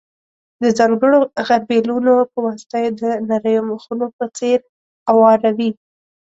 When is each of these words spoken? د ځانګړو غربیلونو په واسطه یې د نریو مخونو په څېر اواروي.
د 0.61 0.63
ځانګړو 0.77 1.19
غربیلونو 1.47 2.13
په 2.31 2.37
واسطه 2.45 2.77
یې 2.83 2.89
د 2.99 3.01
نریو 3.29 3.67
مخونو 3.71 4.05
په 4.17 4.25
څېر 4.37 4.59
اواروي. 5.11 5.69